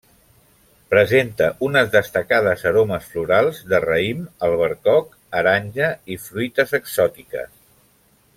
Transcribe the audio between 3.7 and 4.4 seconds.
de raïm